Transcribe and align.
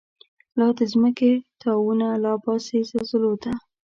لا 0.57 0.67
د 0.77 0.79
مځکی 1.01 1.31
تناوونه، 1.59 2.07
لاره 2.23 2.41
باسی 2.43 2.79
زلزلوته 2.89 3.51